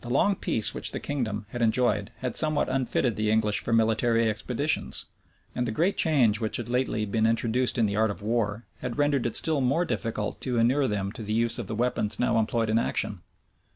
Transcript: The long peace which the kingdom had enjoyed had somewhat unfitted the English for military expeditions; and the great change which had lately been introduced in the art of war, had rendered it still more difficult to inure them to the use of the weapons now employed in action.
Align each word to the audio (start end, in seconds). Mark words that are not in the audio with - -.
The 0.00 0.10
long 0.10 0.34
peace 0.34 0.74
which 0.74 0.90
the 0.90 0.98
kingdom 0.98 1.46
had 1.50 1.62
enjoyed 1.62 2.10
had 2.18 2.34
somewhat 2.34 2.68
unfitted 2.68 3.14
the 3.14 3.30
English 3.30 3.60
for 3.60 3.72
military 3.72 4.28
expeditions; 4.28 5.04
and 5.54 5.68
the 5.68 5.70
great 5.70 5.96
change 5.96 6.40
which 6.40 6.56
had 6.56 6.68
lately 6.68 7.06
been 7.06 7.26
introduced 7.28 7.78
in 7.78 7.86
the 7.86 7.94
art 7.94 8.10
of 8.10 8.22
war, 8.22 8.64
had 8.80 8.98
rendered 8.98 9.24
it 9.24 9.36
still 9.36 9.60
more 9.60 9.84
difficult 9.84 10.40
to 10.40 10.58
inure 10.58 10.88
them 10.88 11.12
to 11.12 11.22
the 11.22 11.32
use 11.32 11.60
of 11.60 11.68
the 11.68 11.76
weapons 11.76 12.18
now 12.18 12.40
employed 12.40 12.70
in 12.70 12.78
action. 12.80 13.20